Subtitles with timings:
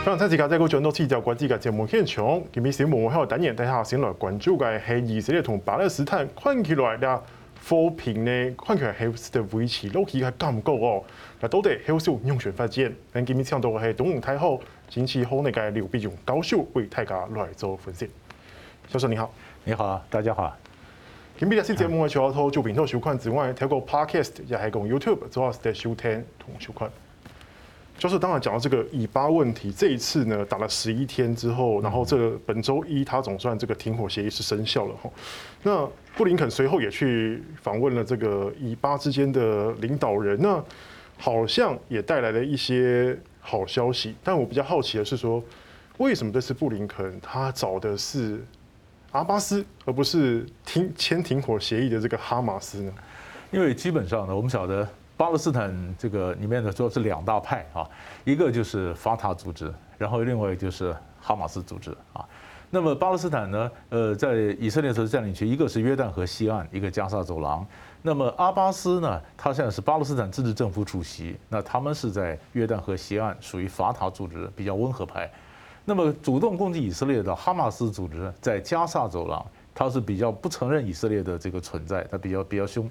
[0.00, 2.42] 非常谢谢大家继续到《七条国际》嘅节目现场。
[2.50, 7.18] 今日新闻还有单元，大家先来关注嘅系以色列同巴勒斯坦看起来咧
[7.62, 11.04] 和平呢，看起来系的维持落去系咁高哦。
[11.38, 12.90] 那到底系有咩样发展？
[13.12, 14.58] 咱今日请到嘅系东吴太后
[14.88, 18.08] 经济学那个刘必荣教授为大家来做分析。
[18.88, 19.30] 教授你好，
[19.64, 20.56] 你好，大家好。
[21.38, 26.90] 今日呢期节目嘅除咗做平头收看之外，透过 Podcast 也系讲 YouTube 主要是在收听同收看。
[28.00, 35.10] 就是当然讲到这个以巴问题，这一次呢打了十一天之后，然后这个本周一他总算这个停火协议是生效了哈。
[35.62, 35.86] 那
[36.16, 40.64] 布林肯随后也去访问了这个以巴之间的领导人，那
[41.18, 44.14] 好像也带来了一些好消息。
[44.24, 45.44] 但我比较好奇的是说，
[45.98, 48.42] 为什么这次布林肯他找的是
[49.12, 52.90] 阿巴斯，而不是停签停火协议的这个哈马斯呢？
[53.50, 54.88] 因为基本上呢，我们晓得。
[55.20, 57.86] 巴勒斯坦这个里面的说是两大派啊，
[58.24, 62.26] 一个就是法塔组织，然后另外就是哈马斯组织啊。
[62.70, 67.66] 那么巴勒斯坦呢，呃，在以色列所占领区，一个是约旦河西岸，一个加萨走廊。
[68.00, 75.30] 那么阿巴斯呢，他现在是巴勒斯坦自治政府主席，那他们是在约旦河西岸，属于法塔组织，比较温和派。
[75.84, 82.90] 那么主动攻击以色列的哈马斯组织在加萨走廊，他是比较不承认以色列的这个存在，他比较比较凶。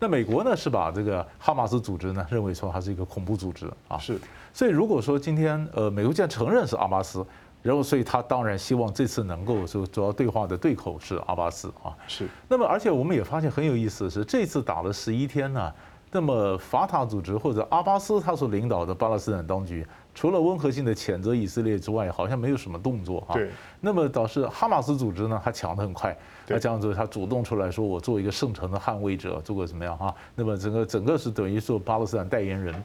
[0.00, 4.18] 那美国呢，是把这个哈马斯组织呢认为说它是一个恐怖组织啊，是。
[4.52, 7.24] 所以如果说今天呃美国既然承认是阿巴斯，
[7.62, 12.26] 然后所以他当然希望这次能够说主要对话的对口是阿巴斯啊，是。
[12.48, 15.70] 那么而且我们也发现很有意思的是，这次打了十一天呢，
[16.10, 23.34] 那么法塔组织或者阿巴斯他所领导的巴勒斯坦当局，除了温和性的谴责以色列之外，好像没有什么动作啊。
[23.34, 23.48] 对。
[23.80, 26.16] 那么导致哈马斯组织呢，他抢得很快。
[26.48, 32.82] 那这样子，他主动出来说：“我做一个圣城的捍卫者，做个怎么样啊？”那么整个整个是等于说巴勒斯坦代言人，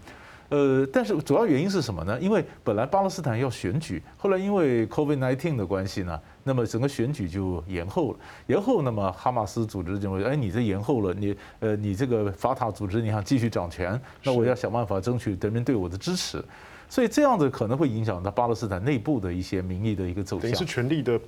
[0.50, 2.19] 呃，但是主要原因是什么呢？
[2.19, 8.19] 因为本来巴勒斯坦要选举，后来因为 COVID-19 的关系呢，那么整个选举就延后了。
[8.45, 16.41] 延后，那么哈马斯组织认为：“哎，你这延后了，你呃，你这个法塔组织你想继续掌权，那我要想办法争取人民对我的支持。”
[16.88, 20.44] 所以这样子可能会影响到巴勒斯坦内部的一些民意的一个走向。
[20.44, 21.19] 等于是权力的。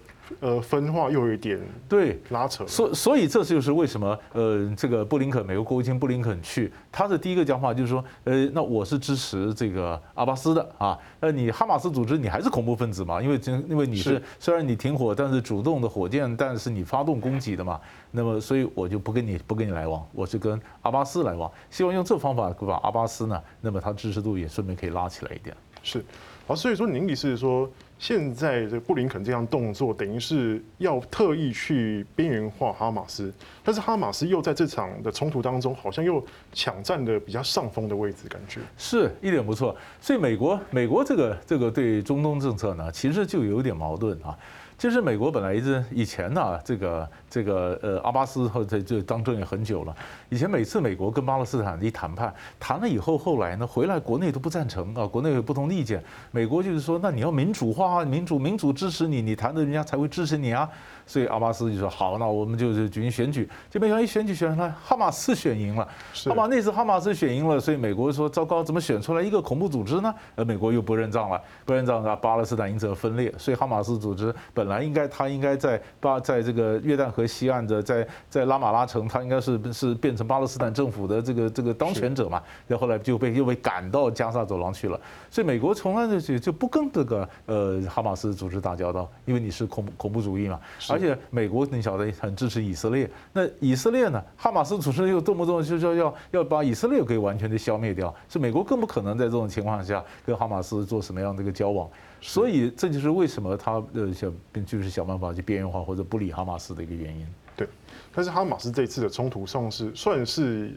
[0.41, 1.57] 呃，分化又有一点
[1.87, 13.21] 对拉扯，所所以这就是为什么呃，这个布林肯美国国务卿布林肯去，他的第一个讲话就是说，呃，那我是支持这个阿巴斯的啊，那你哈马斯组织你还是恐怖分子嘛？
[13.21, 13.39] 因为
[13.69, 17.79] 因为你是虽然你停火，但是主动的火箭，但是你发动攻击的嘛，
[18.11, 25.55] 那么所以我就不跟你不跟你来往，我是跟阿巴斯来往，希望用这方法把阿巴斯呢，那么他支持度也顺便可以拉起来一点。
[25.83, 26.03] 是，
[26.47, 27.69] 啊，所以说您意思是说。
[27.99, 39.75] 现在这布林肯这样动作，等于是要特意去边缘化哈马斯，但是哈马斯又在这场的冲突当中，好像又抢占的比较上风的位置，感觉是一点不错。
[39.99, 44.37] 所以美国美国这个这个对中东政策呢，其实就有点矛盾啊。
[44.77, 49.95] 其实美国本来一直以前呢，这个这个呃阿巴斯或者就当政也很久了。
[50.29, 56.03] 以前每次美国跟巴勒斯坦一谈判，谈了以后，后来呢回来国内都不赞成啊，国内有不同的意见。
[56.29, 60.69] 美国就是说，那你要民主化，民主民主支持你，你谈的人家才会支持你啊。
[61.07, 63.49] 所以阿巴斯就说好，那我们就是举行选举。
[63.71, 65.87] 就没想到一选举选出来，哈马斯选赢了。
[66.25, 70.13] 哈马那次哈马斯选赢了，所以美国说糟糕，怎么选出来一个恐怖组织呢？
[70.35, 73.33] 呃美国又不认账了，不认账，那巴勒斯坦因此而分裂。
[73.39, 82.41] 所以哈马斯组织本来应该他应该在巴在这个约旦河西岸的在在拉马拉城，他应该是是变成巴勒斯坦政府的这个这个当权者嘛。
[82.67, 84.99] 然后后来就被又被赶到加沙走廊去了。
[85.29, 90.59] 所以美国从来就就不跟这个呃哈马斯组织打交道，因为你是恐恐怖主义嘛。
[90.89, 94.23] 而且美国你晓得很支持以色列，那以色列呢？
[94.35, 101.89] 哈马斯组织又动不动就说要要把以色列给完全的消灭掉，是美国更不可能在这种情况下跟哈马斯做什么样的一个交往。
[102.19, 104.33] 所以这就是为什么他呃想
[104.65, 107.27] 就是想办法去边缘化或者不理哈马斯的一个原因。
[107.55, 107.67] 对，
[108.13, 110.75] 但是哈马斯这次的冲突算是算是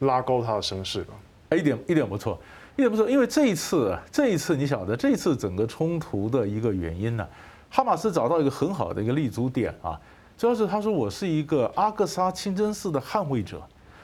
[0.00, 1.14] 拉高他的声势吧？
[1.50, 2.38] 哎，一点一点不错，
[2.76, 7.26] 一点不错，因为这一次这一次你晓得这一次整个冲突的一个原因呢？
[7.70, 9.98] 哈马斯找到一个很好的一个立足点啊，
[10.36, 13.62] 主要是他说，我是一个阿克萨清真寺的捍卫者，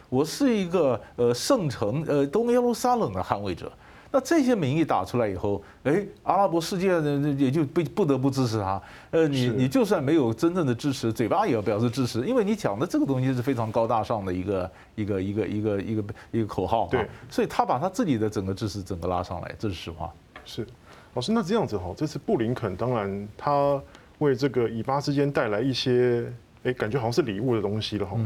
[0.08, 3.70] 我是一个呃圣城呃东耶路撒冷的捍卫者。
[4.10, 8.80] 那这些名义打出来以后，哎，阿拉伯世界呢也就不不得不支持他。
[9.10, 16.88] 呃，你你就算没有真正的支持，嘴巴也要表示支持，因为你讲的这个东西是非常高大上的一个一个一个一个一个一个口号。
[16.90, 20.10] 对，所以他把他自己的整个支持整个拉上来，这是实话。
[20.44, 20.66] 是。
[21.14, 23.80] 老师，那这样子哈，这次布林肯当然他
[24.18, 26.30] 为这个以巴之间带来一些，
[26.62, 28.16] 哎，感觉好像是礼物的东西了哈。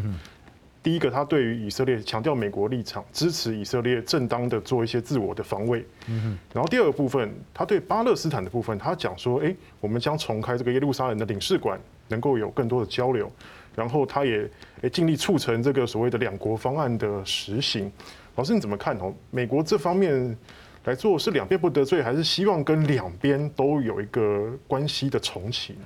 [0.82, 5.86] 第一个，他对于以色列强调美国立场，支持以色列正当的做一些自我的防卫。
[6.08, 13.30] 嗯，然后第二个部分，他对巴勒斯坦的部分，他讲说，哎，我们将重开这个耶路撒冷的领事馆，能够有更多的交流。
[13.74, 14.46] 然后他也
[14.82, 17.90] 诶尽力促成这个所谓的两国方案的实行。
[18.34, 19.14] 老师你怎么看哦？
[19.30, 20.36] 美国这方面
[20.84, 25.76] 来做是两边不得罪，还是希望跟两边都有一个关系的重启？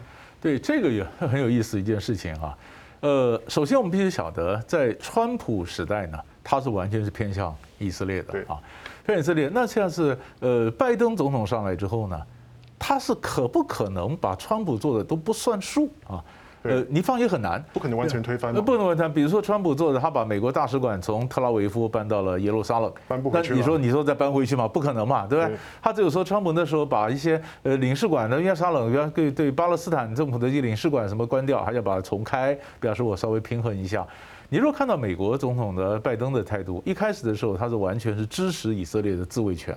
[0.41, 2.57] 对，这个也很有意思一件事情啊。
[3.01, 8.59] 呃，首先我们必须晓得，在川普时代呢，他是完全是偏向以色列的啊，
[9.05, 9.51] 偏以色列。
[9.53, 12.21] 那现在是呃，拜登总统上来之后呢，
[12.79, 16.25] 他是可不可能把川普做的都不算数啊？
[16.69, 18.53] 呃，你放也很难，不可能完全推翻。
[18.55, 19.13] 那，不能完全。
[19.13, 23.51] 比如说，川普做的，他把美国大使馆从特拉维夫搬到了耶路撒冷，搬不回去。
[23.51, 24.67] 那你说，你说再搬回去吗？
[24.67, 25.57] 不可能嘛，对不对？
[25.83, 34.07] 他只有说，川普那时候把一些呃领事馆的耶路撒冷，比方对对巴勒斯坦政府的一些领事馆什么关掉，还要把它重开，表示我稍微平衡一下。
[34.49, 39.77] 你若看到美国总统的拜登的态度，一开始的时候他是完全是支持以色列的自卫权，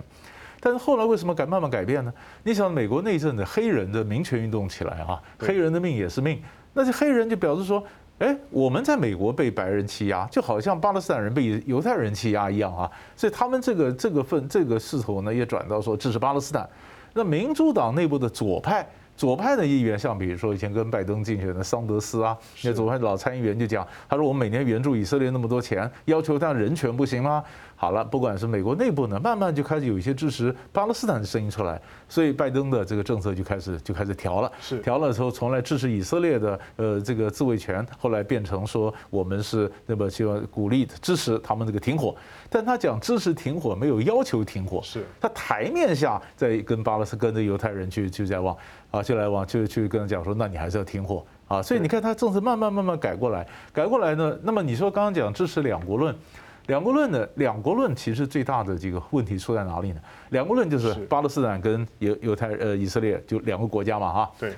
[0.59, 2.13] 但是后来为什么改慢慢改变呢？
[2.43, 6.39] 你想，美国那阵的黑人的民权运动起来啊，黑人的命也是命。
[6.79, 7.83] 那些黑人就表示说，
[8.19, 16.67] 哎，我们在美国被白人欺压，就好像巴勒斯坦人被犹太人欺压一样啊，所以他们这个这个份这个势头呢，也转到说支持巴勒斯坦。
[17.13, 18.87] 那民主党内部的左派。
[19.19, 27.43] 左派的议员，像比如说以前跟拜登竞选的桑德斯啊，那左派的老参议员就讲，他说我们每年援助以色列那么多钱，要求他人权不行吗？
[27.81, 42.13] 好了，不管是美国内部呢，慢慢就开始有一些支持巴勒斯坦的声音出来，所以拜登的这个政策就开始就开始调了，是调了之后，从来支持以色列的呃这个自卫权，后来变成说我们是那么希望鼓励支持他们这个停火，
[42.49, 48.53] 但他讲支持停火，没有要求停火，是他台面下在跟巴勒斯跟着犹太人去去在往。
[48.91, 51.61] 啊，就来往就去跟他讲说，那你还是要停火啊！
[51.61, 54.35] 所以你看他政策慢慢慢慢改过来，改过来呢。
[54.41, 56.15] 那么你说刚刚讲支持两国论，
[56.69, 57.27] 两国论呢？
[57.35, 59.99] 两国论其实最大的这个问题出在哪里呢？
[60.29, 64.31] 两国论就是巴勒斯坦跟犹犹太呃以色列就两个国家嘛哈。
[64.39, 64.53] 对，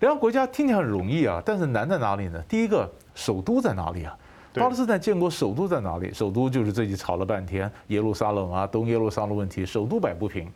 [0.00, 2.42] 两个国家听起来很容易啊，但是难在哪里呢？
[2.48, 4.18] 第一个首都在哪里啊？
[4.54, 6.12] 巴勒斯坦建国首都在哪里？
[6.12, 10.50] 首都就是自己吵了半天耶路撒冷啊，东耶路撒冷问题，首都摆不平。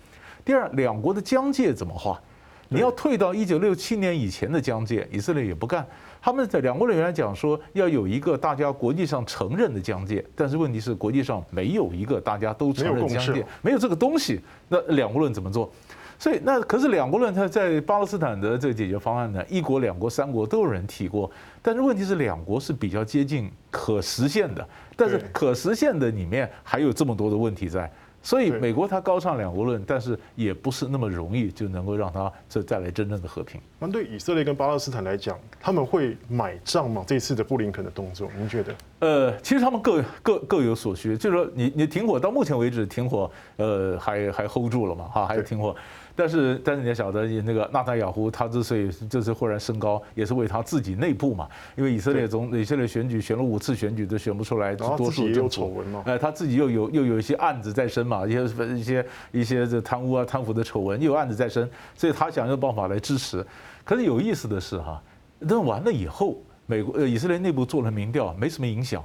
[0.45, 2.21] 第二，两国的疆界怎么画？
[2.69, 5.87] 你要退到一九六七年以前的疆界，以色列也不干。
[6.20, 15.70] 他们在两国人员来讲说要有一个大家国际上承认的疆界，但是问题是国际上没有一个大家都承认的疆界，没有这个东西，那两国论怎么做？
[16.19, 21.31] 所以那可是两国论，它在巴勒斯坦的这个解决方案呢，一国、两国、三国都有人提过，
[21.62, 27.91] 但是问题是两国是比较接近可实现的，但是可实现的里面还有这么多的问题在。
[28.29, 33.59] 所以美国它高唱两国论，但是也不是那么容易就能够让它这带来真正的和平。
[33.79, 37.03] 那对以色列跟巴勒斯坦来讲，他们会买账吗？
[37.07, 38.75] 这次的布林肯的动作，您觉得？
[38.99, 41.17] 呃，其实他们各各各有所需。
[41.17, 45.07] 就是说，你你停火到目前为止停火，呃，还还 hold 住了嘛？
[45.07, 45.75] 哈，还有停火。
[46.19, 51.49] 但是，但是你要晓得，那个纳坦雅胡他之所以这次忽然升高，也是为他自己内部嘛。
[51.76, 58.43] 因为以色列总以色列选举选了五次选举都选不出来多数政府，哎，他自己又有又有一些案子在身嘛，一些
[58.75, 63.47] 一些一些这贪污啊贪腐的丑闻又有案子在身，所以他想用办法来支持。
[63.85, 65.00] 可是有意思的是哈，
[65.38, 66.37] 那完了以后，
[66.67, 69.00] 美国呃以色列内部做了民调，没什么影响。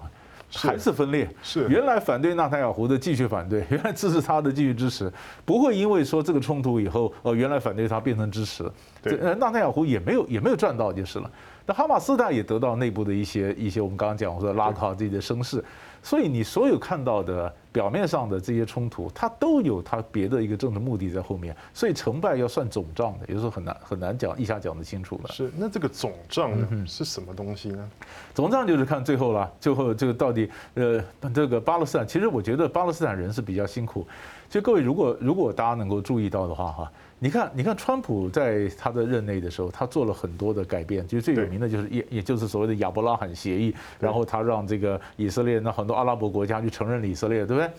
[0.54, 1.68] 还是分裂，是。
[1.68, 5.12] 原来反对纳塔雅胡的继续反对， 原来支持他的继续支持，
[5.46, 8.64] 不会因为说这个冲突以后，呃，原来反对他变成支持，
[9.02, 11.30] 对，纳塔雅胡也没有也没有赚到就是了。
[11.66, 15.64] 那哈马斯大也得到内部的一些一些我们刚刚讲我说拉垮自己的声势，
[16.04, 17.52] 所以你所有看到的。
[17.74, 25.30] 表面上的这些冲突，它都有它别的一个政治目的在后面，所以成败要算总账的，有时候很难很难讲一下讲得清楚的。
[25.34, 27.90] 是，那这个总账呢是什么东西呢？
[28.36, 34.06] 总账就是看最后了，最后这个到底呃，这个巴勒斯坦，其实我觉得巴勒斯坦人是比较辛苦。
[34.52, 36.92] 就各位如果如果大家能够注意到的话哈。
[37.20, 41.08] 你看，你看，川普在他的任内的时候，他做了很多的改变。
[41.08, 47.72] 其实最有名的就是也也就是所谓的亚伯拉罕协议，然后他让这个以色列那很多阿拉伯国家去承认以色列，对不对？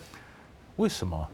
[0.77, 1.27] 为什么？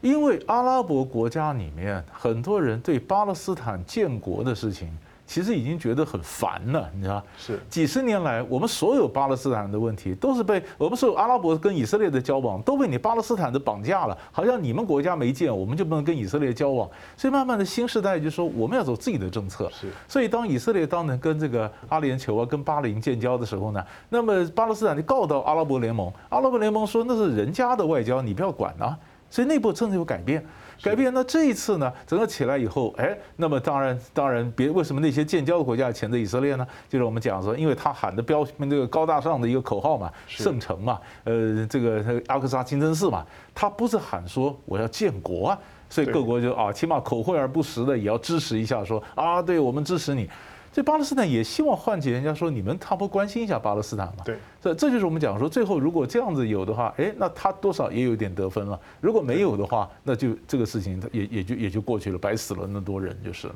[0.00, 4.88] 因为阿拉伯国家里面很多人对巴勒斯坦建国的事情。
[5.26, 16.88] 其实已经觉得很烦了，你知道是几十年来，我们所有巴勒斯坦的问题都是被我们所有阿拉伯跟以色列的交往都被你巴勒斯坦的绑架了，好像你们国家没建，我们就不能跟以色列交往。
[17.16, 19.70] 所以慢慢的新时代就说我们要走自己的政策。
[19.72, 28.96] 是，所以当以色列当年跟这个阿联酋啊、跟巴林建交的时候呢，那么巴勒斯坦就告到阿拉伯联盟，阿拉伯联盟说那是人家的外交，你不要管啊。
[29.30, 30.44] 所以内部政策有改变。
[30.82, 31.12] 改变。
[31.14, 36.66] 那这一次呢，整个起来以后，哎，那么当然当然别为什么那些建交的国家谴责以色列呢？
[36.88, 50.28] 就是我们讲说，因为他喊的标那个高大上的一个口号嘛，圣城嘛，呃，这个阿克萨清真寺嘛，他不是喊说我要建国啊，所以各国就啊，起码口惠而不实的也要支持一下说，说啊，对我们支持你。
[50.74, 54.24] 这巴勒斯坦也希望唤起人家说，你们差不多关心一下巴勒斯坦嘛？
[54.24, 58.78] 对，这这就是我们讲说，最后如果这样子有的话，哎，那他多少也有点得分了。
[59.00, 63.54] 如果没有的话，那就这个事情也也就也就过去了，白死了那么多人就是了。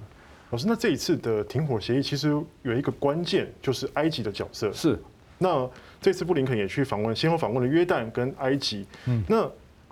[0.51, 4.71] 老师，那这一次的停火协议其实有一个关键，就是埃及的角色。
[4.73, 4.97] 是，
[5.39, 5.69] 那
[6.01, 8.87] 这次布林肯也去访问，先后访问了约旦跟埃及。
[9.07, 9.43] 嗯，那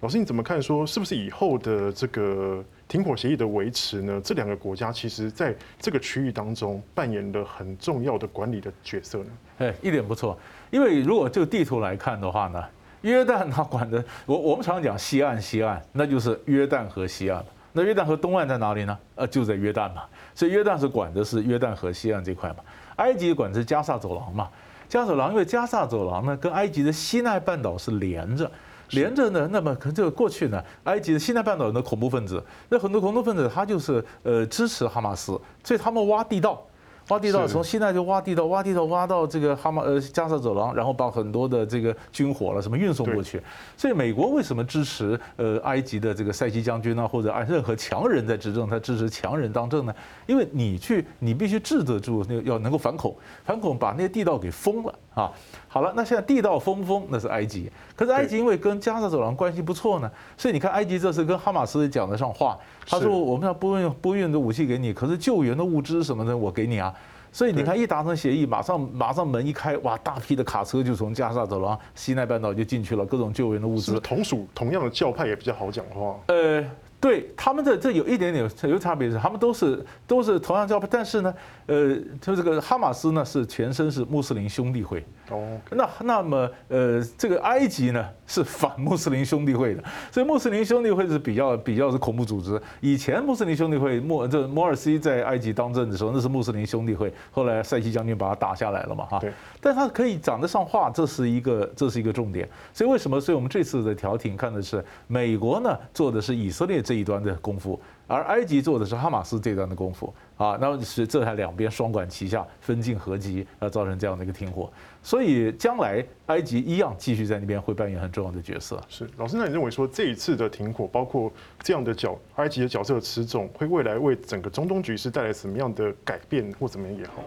[0.01, 0.63] 老师你怎么看？
[0.63, 2.65] 说是不是以后的这个？
[2.89, 9.31] 停火协议的维持呢，这两个国家其实在这个区域当中扮演了很重要的管理的角色呢。
[9.59, 10.39] 哎，一点不错。
[10.71, 12.63] 因为如果就地图来看的话呢，
[13.03, 17.45] 约旦它管的， 我我们常常讲西岸，西岸那就是约旦河西岸。
[17.73, 18.99] 那约旦河东岸在哪里呢？
[19.17, 20.05] 呃，就在约旦嘛。
[20.35, 22.57] 所以约旦是管的是约旦河西岸这块嘛。
[22.97, 24.49] 埃及管的是加萨走廊嘛。
[24.89, 28.51] 加萨走廊因为加萨走廊呢跟埃及的西奈半岛是连着。
[28.91, 36.63] 连着呢，那么可能这个过去呢，埃及的西奈半岛的恐怖分子，那很多恐怖分子他就是呃支持哈马斯，所以他们挖地道。
[37.09, 43.41] 挖地道，从西奈就挖地道，挖地道挖到这个哈马呃加沙走廊，然后把很多的这个军火了什么运送过去。
[43.77, 47.07] 所以美国为什么支持呃埃及的这个塞西将军呢？
[47.07, 49.95] 或者按 任何强人在执政，他支持强人当政呢？
[50.27, 55.31] 因为你去，你必须治得住，那要能够反恐，反恐把那些地道给封了啊。
[55.69, 62.59] 好了，那现在地道封不封那是埃及，可是埃及因为跟加沙走廊关系不错呢，所以你看埃及这次跟哈马斯讲得上话。
[62.89, 66.95] 他说：“我们要不运不运的武器给你，可是救援的物资什么的我给你啊。
[67.37, 74.01] 所以你看，一达成协议，马上马上门一开，哇，大批的卡车就从加沙走廊、西奈半岛就进去了，各种救援的物资。
[74.01, 76.19] 同属同样的教派也比较好讲话。
[76.29, 76.65] 呃，
[77.07, 81.33] 对，他们的这有一点点有差别是，他们都是都是同样教派，但是呢，
[81.67, 92.61] 呃，就这个哈马斯呢是前身是穆斯林兄弟会。”哦，那那么呃，这个埃及呢是反穆斯林兄弟会的，所以穆斯林兄弟会是比较比较是恐怖组织。
[92.81, 99.19] 以前穆斯林兄弟会莫这摩尔西在埃及当政的时候，那是穆斯林兄弟会，后来塞西将军把他打下来了嘛哈。
[99.19, 99.33] 对。
[99.61, 102.49] 但他可以讲得上话，这是一个这是一个重点。
[102.73, 103.21] 所以为什么？
[103.21, 110.57] 所以我们这次的调停看的是美国呢做的是以色列这一端的功夫，而埃及做的是哈马斯这端的功夫啊。
[110.61, 114.71] 那么是这还两边双管齐下，分进合击，而造成这样的一个停火。
[115.03, 118.81] 所以将来埃及一样继续在那边会扮演很重要的角色。
[118.89, 127.23] 是老师，那你认为说这一次的停火，包括这样的角埃及的角色持重，会未来为整个中东局势带来什么样的改变或怎么样也好？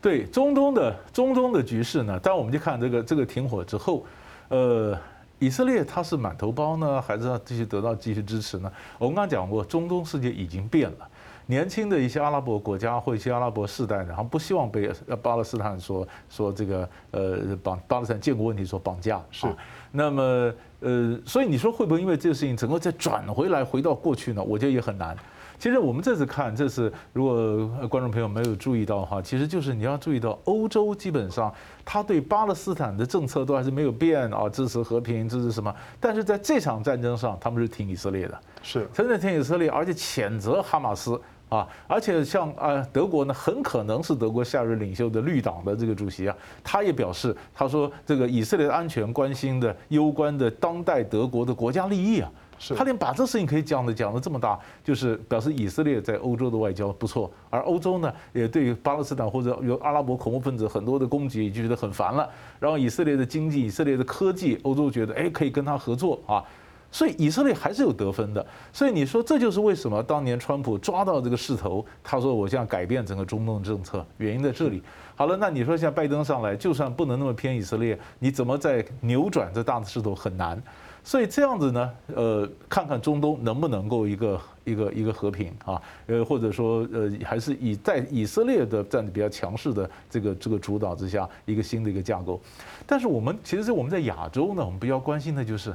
[0.00, 2.20] 对中东的中东的局势呢？
[2.20, 4.04] 当然我们就看这个这个停火之后，
[4.48, 4.98] 呃，
[5.44, 8.72] 以色列它是满头包呢，还是要继续得到继续支持呢？
[8.98, 11.08] 我们刚刚讲过，中东世界已经变了。
[11.46, 14.90] 年轻的一些阿拉伯国家或一些阿拉伯世代，然后不希望被
[15.22, 19.46] 巴勒斯坦说说这个呃绑巴勒斯坦建国问题所绑架是，
[19.92, 24.42] 那么呃所以你说会不会因为这个事情整个再转回来回到过去呢？
[24.42, 25.14] 我觉得也很难。
[25.58, 31.52] 其实我们这次看，这次如果观众朋友没有注意到的话，其实就是你要注意到欧洲基本上
[31.84, 35.74] 他对巴勒斯坦的政策都还是没有变啊，支持和平，支持什么？
[35.98, 41.20] 但是在这场战争上，他们是挺以色列的，是真的挺以色列，而且谴责哈马斯。
[41.50, 46.34] 啊，而且像啊，德国呢，很可能是德国下任领袖的绿党的这个主席啊，
[46.64, 52.28] 他也表示，他说这个以色列的安全关心的攸关的当代德国的国家利益啊，
[52.72, 62.30] 他连把这事情可以讲的讲的这么大，就是表示以色列在欧洲的外交不错，而欧洲呢，也对于巴勒斯坦或者有阿拉伯恐怖分子很多的攻击就觉得很烦了，
[62.60, 66.44] 然后以色列的经济、以色列的科技，欧洲觉得哎可以跟他合作啊。
[66.92, 74.80] 所以以色列还是有得分的，所以你说这就是为什么当年川普抓到这个势头，他说我想改变整个中东政策，原因在这里。
[75.16, 80.62] 好了，那你说像拜登上来，就算不能那么偏以色列，你怎么再扭转这大的势头很难。
[81.04, 92.40] 所以这样子呢，呃，看看中东能不能够一个一个一个和平啊，呃，或者说呃，还是以在以色列的站得比较强势的这个这个主导之下，一个新的一个架构。
[92.86, 95.72] 但是我们其实我们在亚洲呢，我们比较关心的就是。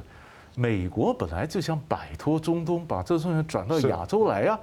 [0.56, 4.58] 美国本来就想摆脱中东，把这东西转到亚洲来呀，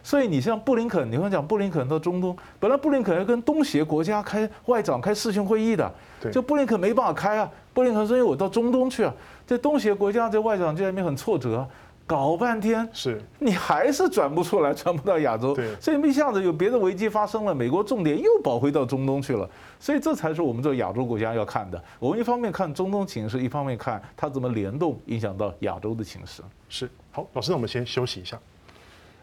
[0.00, 5.92] 所以你像布林肯，你会讲布林肯到中东，本来布林肯要跟东协国家开外长开视讯会议的，
[6.30, 9.14] 就布林肯没办法开啊，布林肯说因为我到中东去啊，
[9.46, 11.68] 这东协国家这外长就在那边很挫折。
[12.04, 19.48] 搞半天是，你还是转不出来，转不到亚洲，所以一下子有别的危机发生了，美国重点又跑回到中东去了，
[19.78, 21.82] 所以这才是我们这亚洲国家要看的。
[22.00, 26.42] 我们一方面看中东情势，一方面看它怎么联动影响到亚洲的情势。
[26.68, 28.38] 是，好，老师，那我们先休息一下。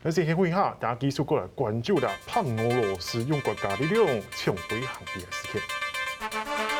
[0.02, 6.79] 而且会下大家继续过来关注啦，怕俄罗斯用国家力量抢回航机的事件。